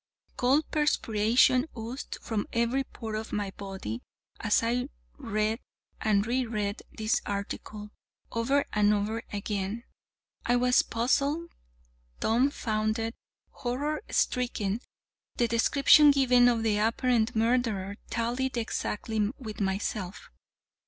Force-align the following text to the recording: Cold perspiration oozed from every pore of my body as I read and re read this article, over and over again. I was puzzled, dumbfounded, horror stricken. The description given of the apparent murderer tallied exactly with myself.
Cold 0.35 0.63
perspiration 0.71 1.67
oozed 1.77 2.17
from 2.23 2.47
every 2.53 2.83
pore 2.83 3.13
of 3.13 3.31
my 3.31 3.51
body 3.51 4.01
as 4.39 4.63
I 4.63 4.89
read 5.19 5.59
and 6.01 6.25
re 6.25 6.43
read 6.43 6.81
this 6.91 7.21
article, 7.27 7.91
over 8.31 8.65
and 8.73 8.95
over 8.95 9.21
again. 9.31 9.83
I 10.43 10.55
was 10.55 10.81
puzzled, 10.81 11.51
dumbfounded, 12.19 13.13
horror 13.51 14.01
stricken. 14.09 14.81
The 15.35 15.47
description 15.47 16.09
given 16.09 16.47
of 16.47 16.63
the 16.63 16.79
apparent 16.79 17.35
murderer 17.35 17.97
tallied 18.09 18.57
exactly 18.57 19.31
with 19.37 19.61
myself. 19.61 20.31